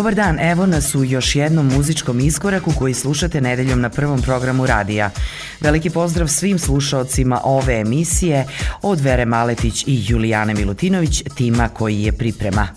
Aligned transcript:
Dobar 0.00 0.14
dan, 0.14 0.38
evo 0.40 0.66
nas 0.66 0.94
u 0.94 1.04
još 1.04 1.36
jednom 1.36 1.66
muzičkom 1.66 2.20
iskoraku 2.20 2.72
koji 2.78 2.94
slušate 2.94 3.40
nedeljom 3.40 3.80
na 3.80 3.88
prvom 3.90 4.22
programu 4.22 4.66
radija. 4.66 5.10
Veliki 5.60 5.90
pozdrav 5.90 6.28
svim 6.28 6.58
slušaocima 6.58 7.40
ove 7.44 7.80
emisije 7.80 8.46
od 8.82 9.00
Vere 9.00 9.24
Maletić 9.24 9.84
i 9.86 10.04
Julijane 10.08 10.54
Milutinović, 10.54 11.22
tima 11.36 11.68
koji 11.68 12.02
je 12.02 12.12
priprema. 12.12 12.68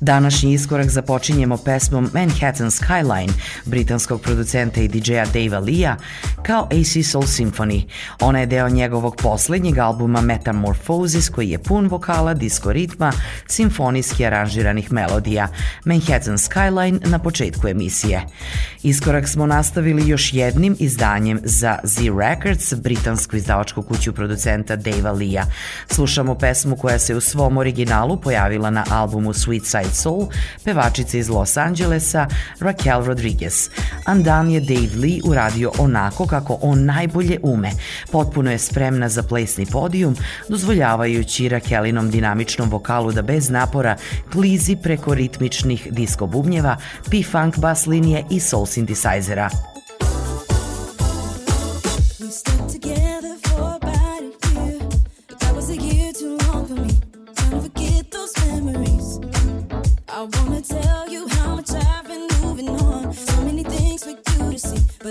Današnji 0.00 0.52
iskorak 0.52 0.90
započinjemo 0.90 1.56
pesmom 1.56 2.10
Manhattan 2.14 2.70
Skyline, 2.70 3.32
britanskog 3.64 4.20
producenta 4.20 4.80
i 4.80 4.88
DJ-a 4.88 5.24
Dave 5.24 5.60
Lea, 5.60 5.96
kao 6.42 6.68
AC 6.70 7.06
Soul 7.06 7.24
Symphony. 7.24 7.82
Ona 8.20 8.40
je 8.40 8.46
deo 8.46 8.68
njegovog 8.68 9.16
poslednjeg 9.16 9.78
albuma 9.78 10.20
Metamorphosis 10.20 11.28
koji 11.28 11.50
je 11.50 11.58
pun 11.58 11.88
vokala, 11.88 12.34
disko 12.34 12.72
ritma, 12.72 13.12
simfonijski 13.46 14.26
aranžiranih 14.26 14.92
melodija. 14.92 15.48
Manhattan 15.84 16.38
Skyline 16.38 17.08
na 17.08 17.18
početku 17.18 17.68
emisije. 17.68 18.22
Iskorak 18.82 19.28
smo 19.28 19.46
nastavili 19.46 20.08
još 20.08 20.32
jednim 20.32 20.76
izdanjem 20.78 21.40
za 21.44 21.78
Z 21.82 22.10
Records, 22.32 22.74
britansku 22.74 23.36
izdavačku 23.36 23.82
kuću 23.82 24.12
producenta 24.12 24.76
Dave 24.76 25.12
Lea. 25.12 25.44
Slušamo 25.86 26.34
pesmu 26.34 26.76
koja 26.76 26.98
se 26.98 27.16
u 27.16 27.20
svom 27.20 27.56
originalu 27.56 28.16
pojavila 28.16 28.70
na 28.70 28.84
albumu 28.90 29.32
Sweet 29.32 29.64
Side 29.64 29.94
Soul, 29.94 30.26
pevačice 30.64 31.18
iz 31.18 31.28
Los 31.28 31.56
Angelesa 31.56 32.26
Raquel 32.60 33.04
Rodriguez. 33.04 33.70
Andan 34.04 34.50
je 34.50 34.60
Dave 34.60 34.96
Lee 34.96 35.20
uradio 35.24 35.72
onako 35.78 36.26
kako 36.26 36.58
on 36.62 36.84
najbolje 36.84 37.38
ume. 37.42 37.70
Potpuno 38.12 38.50
je 38.50 38.58
spremna 38.58 39.08
za 39.08 39.22
plesni 39.22 39.66
podijum, 39.66 40.16
dozvoljavajući 40.48 41.48
Raquelinom 41.48 42.10
dinamičnom 42.10 42.70
vokalu 42.70 43.12
da 43.12 43.22
bez 43.22 43.50
napora 43.50 43.96
klizi 44.32 44.76
preko 44.76 45.14
ritmičnih 45.14 45.88
disko 45.90 46.26
bubnjeva, 46.26 46.76
P-Funk 47.10 47.58
bas 47.58 47.86
linije 47.86 48.24
i 48.30 48.40
soul 48.40 48.66
synthesizera. 48.66 49.71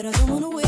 But 0.03 0.15
I 0.15 0.17
don't 0.17 0.29
wanna 0.29 0.49
waste 0.49 0.60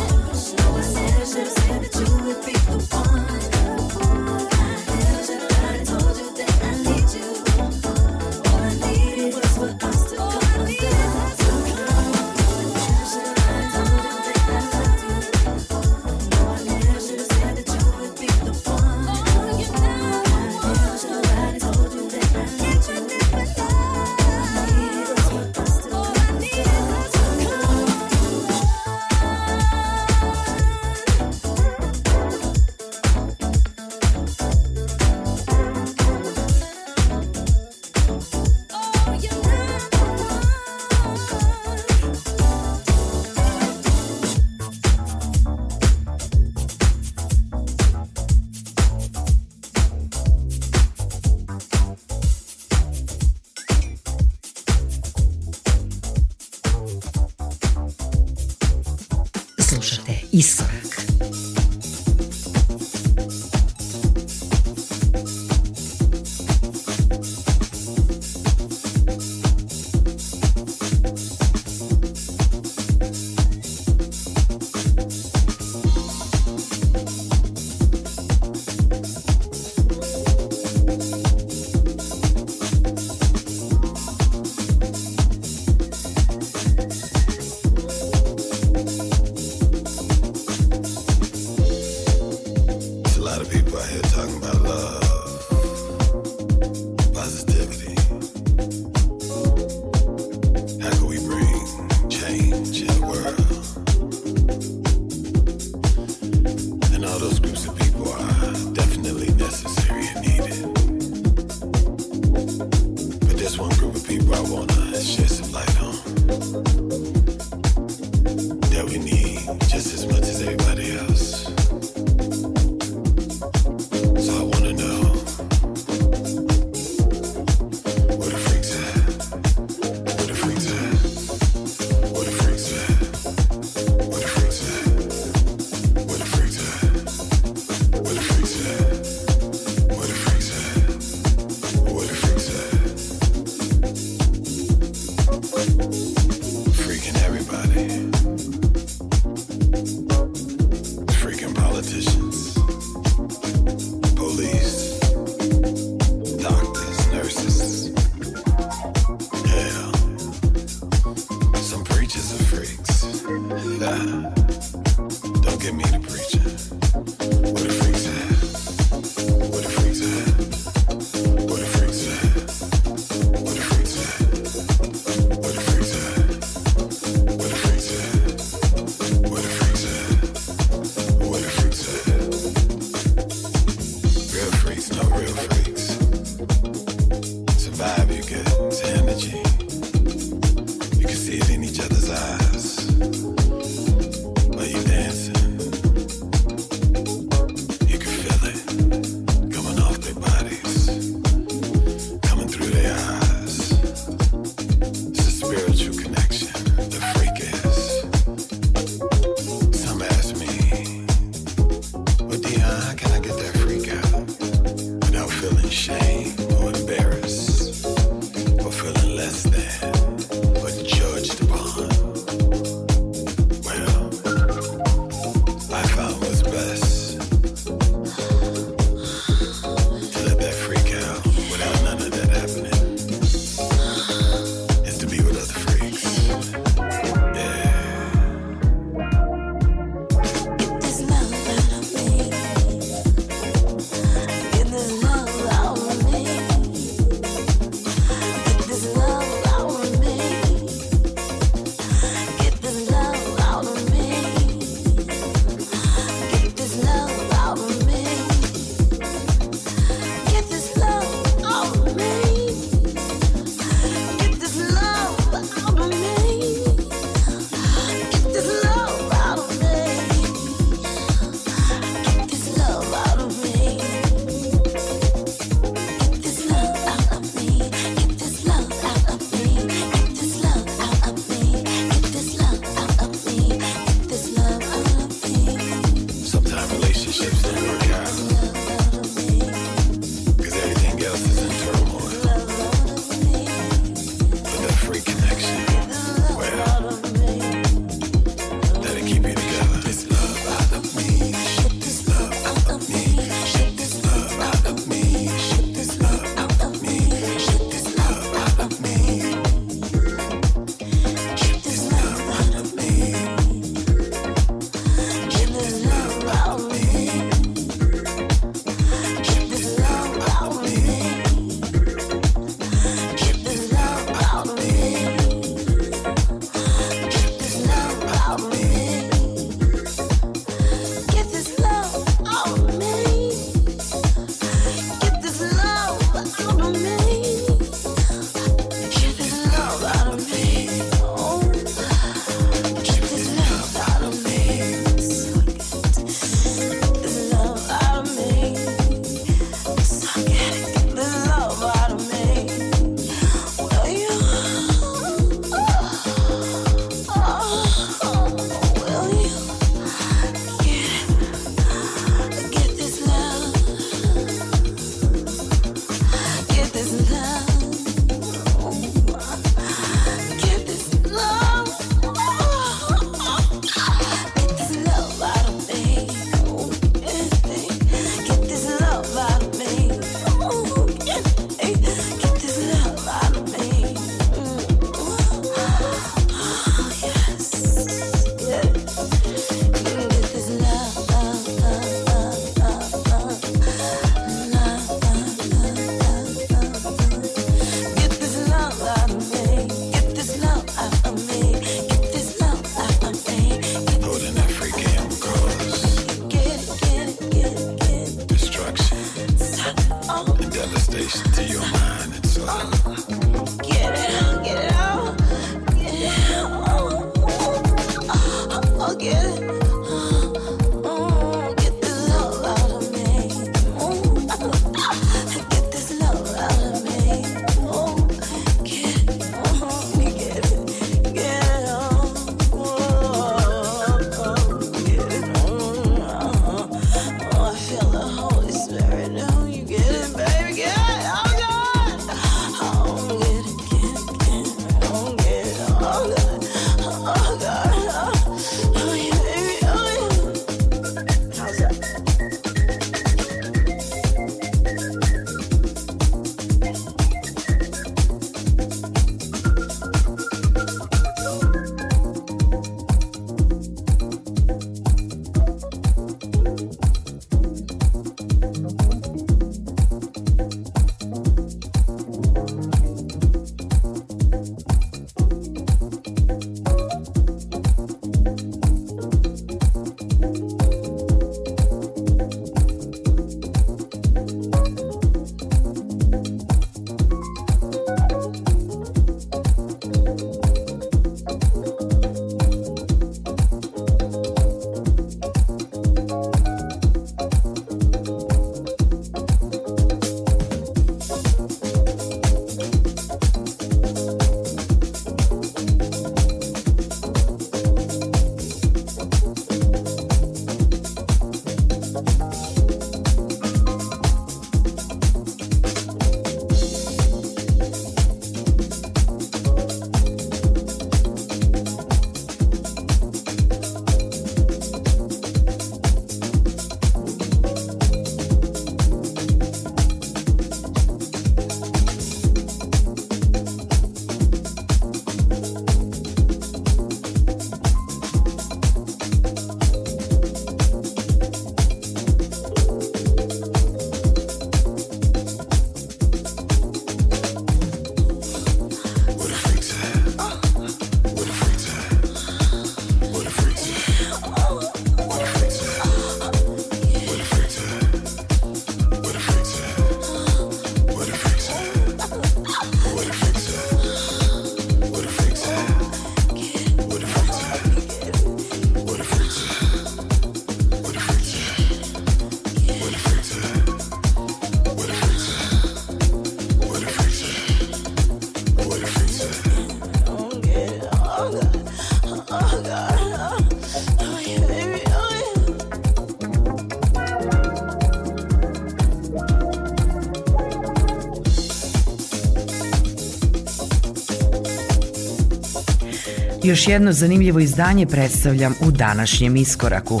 Još 596.46 596.68
jedno 596.68 596.92
zanimljivo 596.92 597.40
izdanje 597.40 597.86
predstavljam 597.86 598.54
u 598.60 598.70
današnjem 598.70 599.36
iskoraku. 599.36 600.00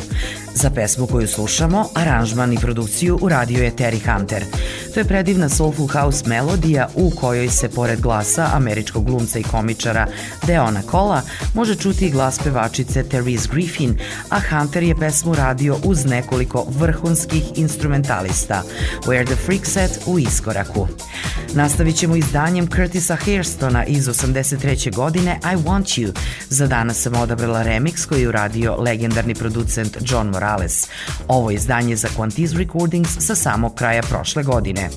Za 0.56 0.70
pesmu 0.70 1.06
koju 1.06 1.28
slušamo, 1.28 1.88
aranžman 1.94 2.52
i 2.52 2.58
produkciju 2.58 3.18
uradio 3.22 3.62
je 3.62 3.76
Terry 3.76 4.12
Hunter. 4.12 4.44
To 4.94 5.00
je 5.00 5.04
predivna 5.04 5.48
soulful 5.48 5.86
house 5.86 6.24
melodija 6.26 6.88
u 6.94 7.10
kojoj 7.10 7.48
se 7.48 7.68
pored 7.68 8.00
glasa 8.00 8.50
američkog 8.52 9.04
glumca 9.04 9.38
i 9.38 9.42
komičara 9.42 10.06
Deona 10.46 10.82
Kola 10.82 11.22
može 11.54 11.74
čuti 11.74 12.06
i 12.06 12.10
glas 12.10 12.38
pevačice 12.38 13.02
Therese 13.02 13.48
Griffin, 13.52 13.98
a 14.30 14.40
Hunter 14.50 14.82
je 14.82 14.96
pesmu 14.96 15.34
radio 15.34 15.78
uz 15.84 16.04
nekoliko 16.04 16.66
vrhunskih 16.68 17.44
instrumentalista. 17.54 18.62
Where 19.06 19.26
the 19.26 19.36
Freak 19.36 19.66
Set 19.66 20.00
u 20.06 20.18
iskoraku. 20.18 20.88
Nastavit 21.54 21.96
ćemo 21.96 22.16
izdanjem 22.16 22.66
Curtisa 22.66 23.16
Hairstona 23.16 23.84
iz 23.84 24.08
83. 24.08 24.94
godine 24.94 25.40
I 25.42 25.56
Want 25.56 26.00
You. 26.00 26.12
Za 26.48 26.66
danas 26.66 27.02
sam 27.02 27.14
odabrala 27.14 27.64
remix 27.64 28.06
koji 28.06 28.22
je 28.22 28.28
uradio 28.28 28.76
legendarni 28.76 29.34
producent 29.34 29.96
John 30.00 30.26
Morales. 30.26 30.45
Ovo 31.28 31.50
izdanje 31.50 31.96
za 31.96 32.08
Quantiz 32.18 32.56
Recordings 32.58 33.16
sa 33.18 33.34
samog 33.34 33.74
kraja 33.74 34.02
prošle 34.02 34.42
godine. 34.42 34.88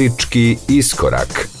Muzički 0.00 0.56
iskorak. 0.68 1.59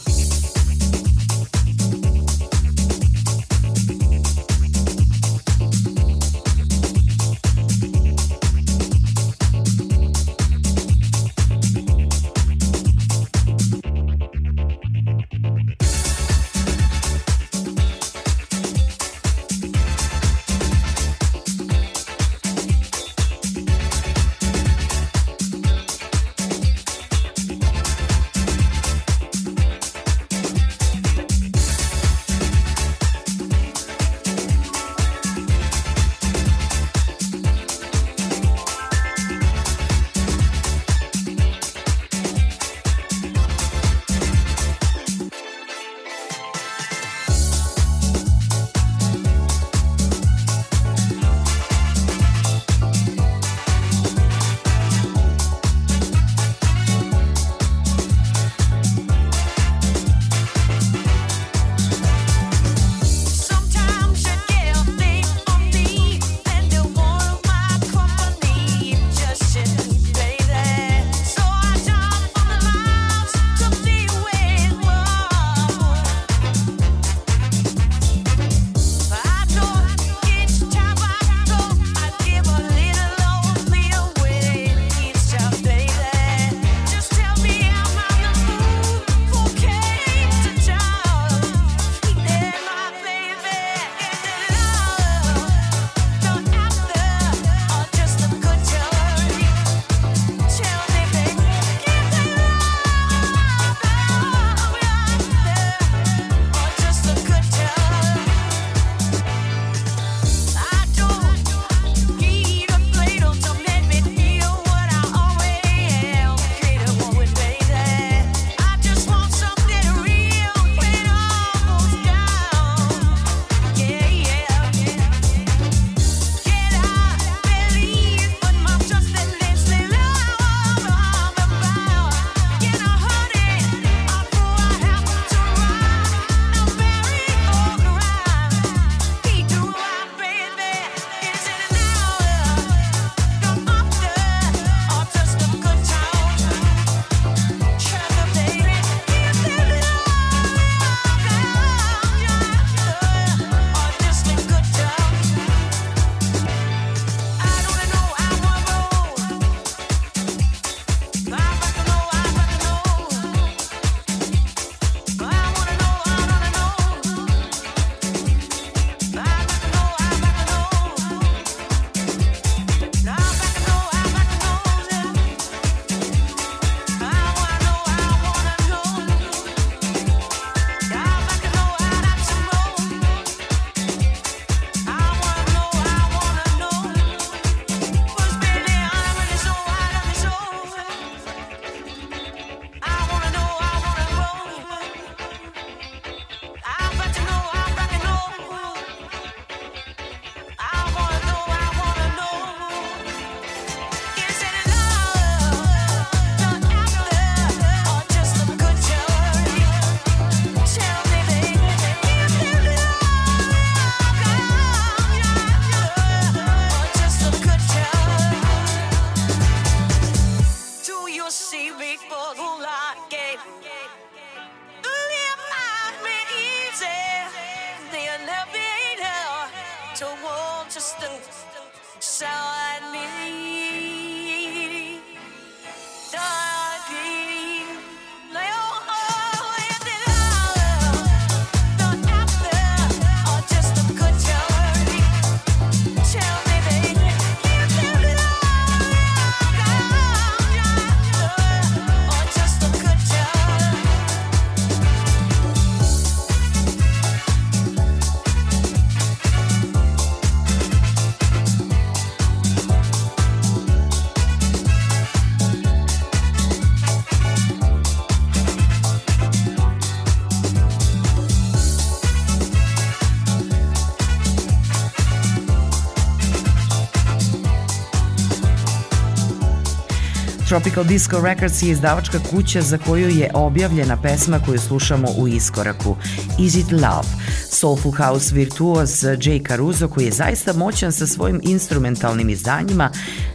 Tropical 280.60 280.84
Disco 280.84 281.20
Records 281.20 281.62
je 281.62 281.70
izdavačka 281.70 282.18
kuća 282.30 282.60
za 282.60 282.78
koju 282.78 283.08
je 283.08 283.30
objavljena 283.34 284.02
pesma 284.02 284.40
koju 284.46 284.58
slušamo 284.58 285.08
u 285.18 285.28
iskoraku 285.28 285.96
Is 286.38 286.54
It 286.54 286.72
Love. 286.72 287.08
Soulful 287.50 287.92
House 287.92 288.34
virtuoz 288.34 288.90
Jay 289.04 289.48
Caruso 289.48 289.88
koji 289.88 290.04
je 290.04 290.12
zaista 290.12 290.52
moćan 290.52 290.92
sa 290.92 291.06
svojim 291.06 291.40
instrumentalnim 291.42 292.30
izdanjima 292.30 292.90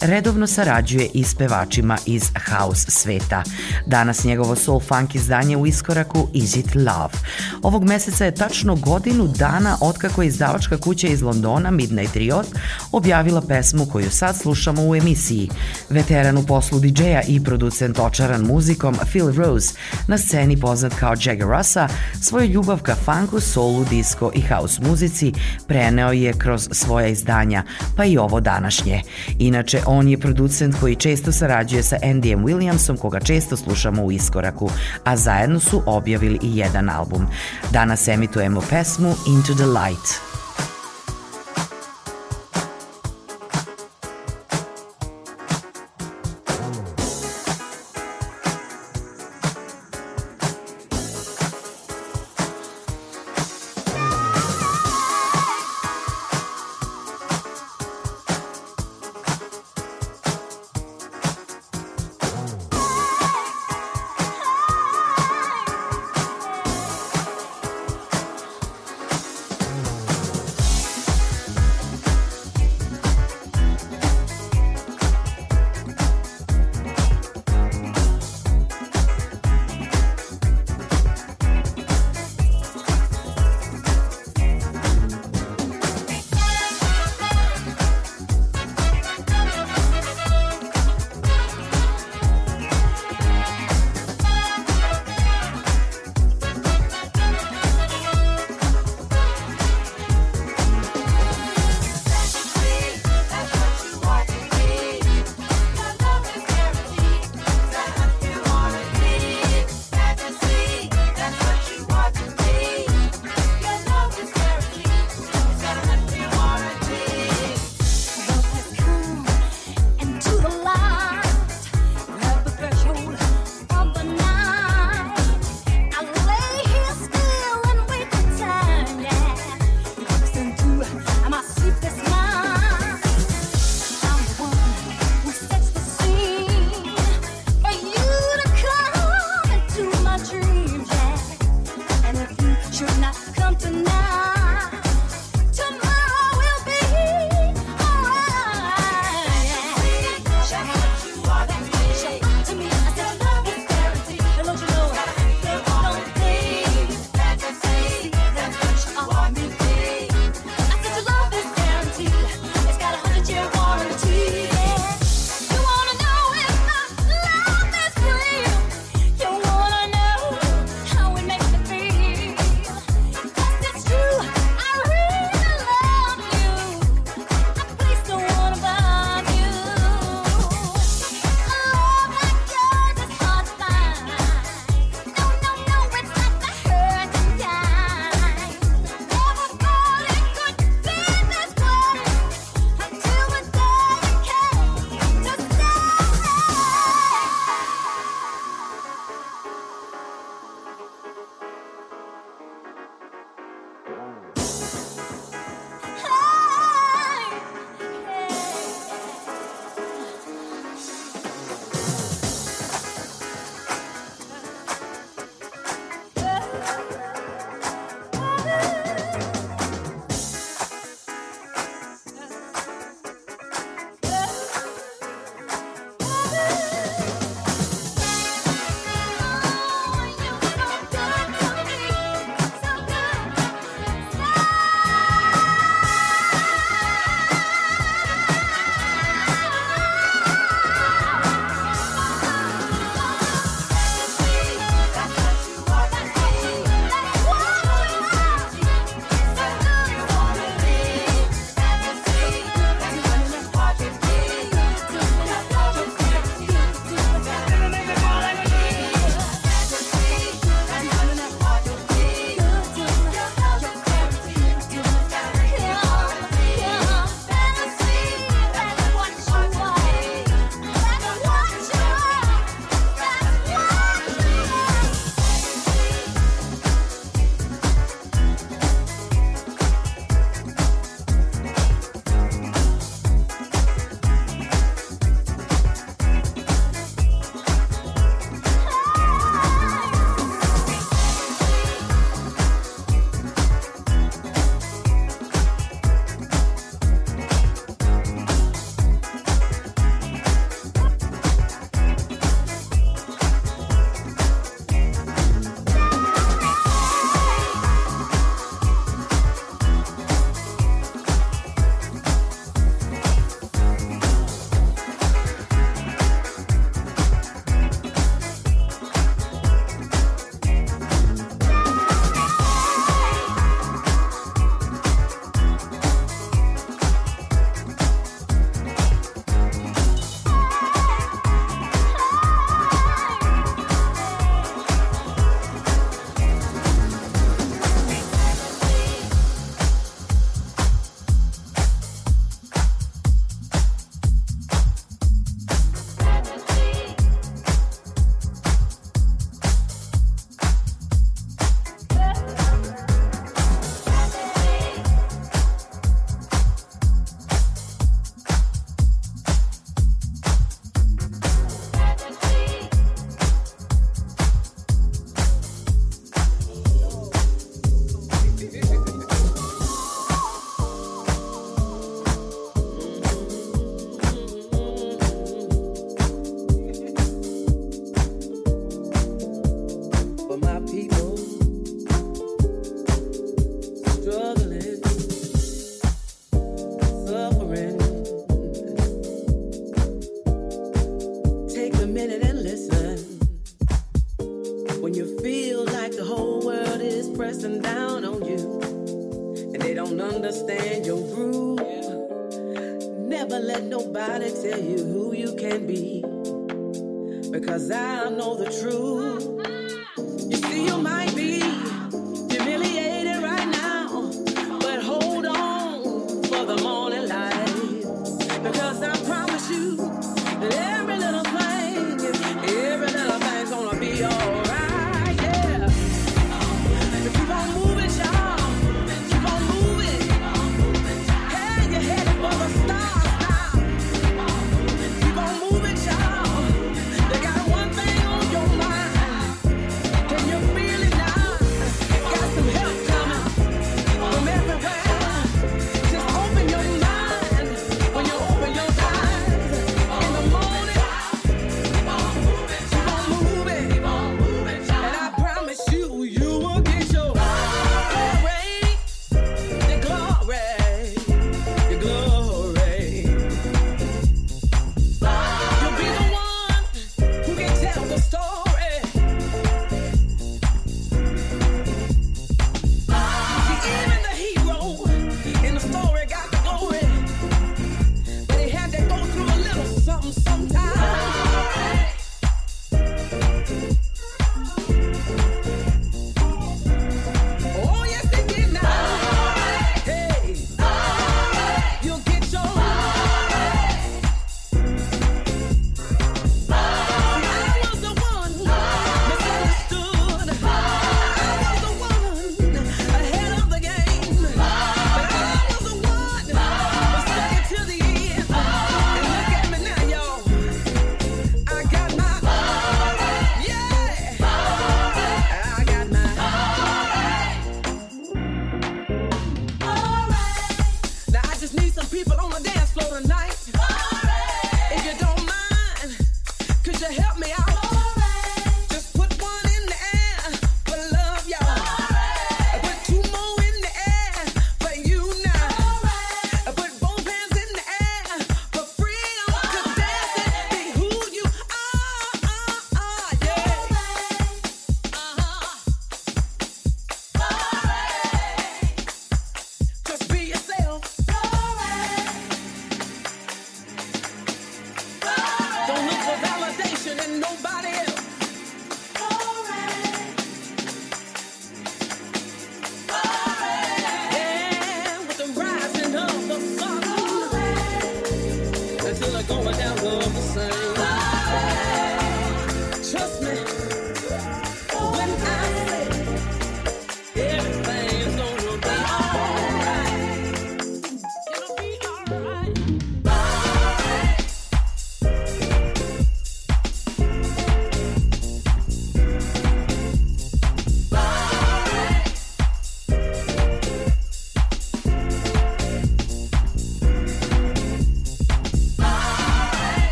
redovno 0.00 0.46
sarađuje 0.46 1.08
i 1.14 1.24
s 1.24 1.34
pevačima 1.34 1.98
iz 2.06 2.22
house 2.48 2.90
sveta. 2.90 3.42
Danas 3.86 4.24
njegovo 4.24 4.56
soul 4.56 4.80
funk 4.80 5.14
izdanje 5.14 5.56
u 5.56 5.66
iskoraku 5.66 6.28
Is 6.32 6.56
It 6.56 6.74
Love. 6.74 7.14
Ovog 7.62 7.84
meseca 7.84 8.24
je 8.24 8.34
tačno 8.34 8.74
godinu 8.74 9.26
dana 9.26 9.76
otkako 9.80 10.22
je 10.22 10.28
izdavačka 10.28 10.78
kuća 10.78 11.06
iz 11.06 11.22
Londona 11.22 11.70
Midnight 11.70 12.16
Riot 12.16 12.46
objavila 12.92 13.40
pesmu 13.40 13.86
koju 13.86 14.10
sad 14.10 14.36
slušamo 14.36 14.82
u 14.88 14.94
emisiji. 14.94 15.48
Veteran 15.90 16.38
u 16.38 16.46
poslu 16.46 16.80
DJ-a 16.80 17.22
i 17.28 17.44
producent 17.44 17.98
očaran 17.98 18.40
muzikom 18.40 18.96
Phil 19.10 19.32
Rose, 19.32 19.74
na 20.06 20.18
sceni 20.18 20.60
poznat 20.60 20.94
kao 20.94 21.14
Jagger 21.24 21.46
Russa, 21.46 21.88
svoju 22.22 22.46
ljubav 22.46 22.82
ka 22.82 22.94
funku, 22.94 23.40
soulu, 23.40 23.84
disco 23.84 24.30
i 24.34 24.40
house 24.40 24.82
muzici 24.82 25.32
preneo 25.66 26.12
je 26.12 26.32
kroz 26.32 26.68
svoja 26.72 27.06
izdanja, 27.06 27.62
pa 27.96 28.04
i 28.04 28.18
ovo 28.18 28.40
današnje. 28.40 29.02
Inače, 29.38 29.80
on 29.88 30.08
je 30.08 30.18
producent 30.18 30.74
koji 30.80 30.94
često 30.94 31.32
sarađuje 31.32 31.82
sa 31.82 31.96
Andyjem 32.02 32.44
Williamsom, 32.44 32.98
koga 32.98 33.20
često 33.20 33.56
slušamo 33.56 34.02
u 34.04 34.12
iskoraku, 34.12 34.70
a 35.04 35.16
zajedno 35.16 35.60
su 35.60 35.82
objavili 35.86 36.38
i 36.42 36.56
jedan 36.56 36.90
album. 36.90 37.26
Danas 37.72 38.08
emitujemo 38.08 38.60
pesmu 38.70 39.14
Into 39.26 39.54
the 39.54 39.66
Light. 39.66 40.27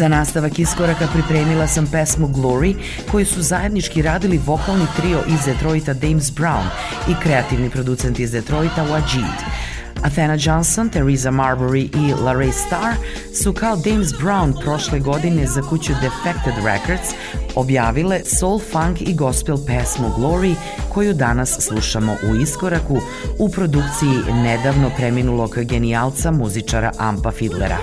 Za 0.00 0.08
nastavak 0.08 0.58
iskoraka 0.58 1.06
pripremila 1.12 1.66
sam 1.66 1.86
pesmu 1.86 2.28
Glory 2.28 2.74
koju 3.10 3.26
su 3.26 3.42
zajednički 3.42 4.02
radili 4.02 4.40
vokalni 4.46 4.86
trio 4.96 5.20
iz 5.28 5.44
Detroita 5.46 5.94
James 6.02 6.32
Brown 6.32 6.64
i 7.08 7.14
kreativni 7.22 7.70
producent 7.70 8.18
iz 8.18 8.30
Detroita 8.30 8.84
Wajid. 8.84 9.36
Athena 10.02 10.36
Johnson, 10.40 10.88
Theresa 10.88 11.30
Marbury 11.30 11.82
i 11.82 12.14
Larry 12.14 12.52
Starr 12.52 12.94
su 13.42 13.52
kao 13.52 13.78
James 13.84 14.08
Brown 14.20 14.54
prošle 14.60 14.98
godine 14.98 15.46
za 15.46 15.62
kuću 15.62 15.92
Defected 15.92 16.64
Records 16.64 17.14
objavile 17.54 18.20
soul, 18.24 18.60
funk 18.72 19.00
i 19.00 19.14
gospel 19.14 19.56
pesmu 19.66 20.08
Glory 20.18 20.54
koju 20.88 21.14
danas 21.14 21.60
slušamo 21.60 22.16
u 22.30 22.36
iskoraku 22.36 22.98
u 23.38 23.48
produkciji 23.48 24.32
nedavno 24.32 24.90
preminulog 24.96 25.54
genijalca 25.64 26.30
muzičara 26.30 26.92
Ampa 26.98 27.30
Fidlera. 27.30 27.78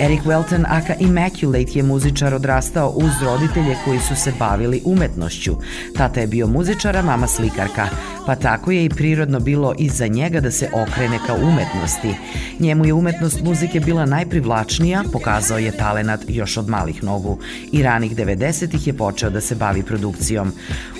Eric 0.00 0.20
Welton 0.24 0.64
aka 0.68 0.94
Immaculate 0.94 1.72
je 1.74 1.82
muzičar 1.82 2.34
odrastao 2.34 2.88
uz 2.88 3.10
roditelje 3.22 3.76
koji 3.84 3.98
su 3.98 4.16
se 4.16 4.32
bavili 4.38 4.82
umetnošću. 4.84 5.56
Tata 5.96 6.20
je 6.20 6.26
bio 6.26 6.46
muzičar, 6.46 6.96
a 6.96 7.02
mama 7.02 7.26
slikarka, 7.26 7.88
pa 8.26 8.34
tako 8.34 8.70
je 8.70 8.84
i 8.84 8.88
prirodno 8.88 9.40
bilo 9.40 9.74
i 9.78 9.88
za 9.88 10.06
njega 10.06 10.40
da 10.40 10.50
se 10.50 10.70
okrene 10.72 11.18
ka 11.26 11.34
umetnosti. 11.34 12.14
Njemu 12.58 12.86
je 12.86 12.92
umetnost 12.92 13.42
muzike 13.42 13.80
bila 13.80 14.06
najprivlačnija, 14.06 15.04
pokazao 15.12 15.58
je 15.58 15.76
talenat 15.76 16.20
još 16.28 16.56
od 16.56 16.68
malih 16.68 17.04
nogu 17.04 17.38
i 17.72 17.82
ranih 17.82 18.16
90-ih 18.16 18.86
je 18.86 18.96
počeo 18.96 19.30
da 19.30 19.40
se 19.40 19.54
bavi 19.54 19.82
produkcijom. 19.82 20.52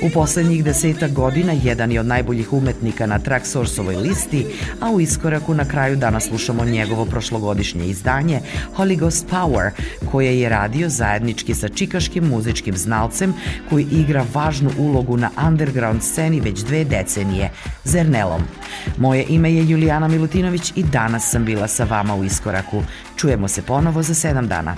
U 0.03 0.11
poslednjih 0.15 0.65
desetak 0.65 1.13
godina 1.13 1.53
jedan 1.53 1.93
je 1.93 2.01
od 2.01 2.07
najboljih 2.07 2.53
umetnika 2.53 3.07
na 3.07 3.19
Tracksourceovoj 3.19 3.97
listi, 3.97 4.47
a 4.81 4.91
u 4.91 5.01
iskoraku 5.01 5.55
na 5.55 5.65
kraju 5.65 5.97
dana 5.97 6.21
slušamo 6.21 6.65
njegovo 6.65 7.05
prošlogodišnje 7.05 7.87
izdanje 7.87 8.41
Hollywood 8.77 8.90
Holy 8.91 8.99
Ghost 8.99 9.27
Power, 9.31 9.71
koje 10.11 10.41
je 10.41 10.49
radio 10.49 10.89
zajednički 10.89 11.55
sa 11.55 11.69
čikaškim 11.69 12.25
muzičkim 12.25 12.77
znalcem 12.77 13.35
koji 13.71 13.87
igra 13.91 14.27
važnu 14.35 14.71
ulogu 14.79 15.17
na 15.17 15.31
underground 15.47 16.03
sceni 16.03 16.41
već 16.41 16.61
dve 16.61 16.85
decenije, 16.85 17.51
Zernelom. 17.85 18.43
Moje 18.99 19.25
ime 19.29 19.53
je 19.53 19.71
Julijana 19.71 20.09
Milutinović 20.09 20.73
i 20.77 20.83
danas 20.83 21.31
sam 21.31 21.45
bila 21.45 21.69
sa 21.69 21.85
vama 21.85 22.15
u 22.15 22.25
Iskoraku. 22.25 22.83
Čujemo 23.17 23.49
se 23.49 23.63
ponovo 23.63 24.03
za 24.03 24.15
sedam 24.15 24.49
dana. 24.49 24.75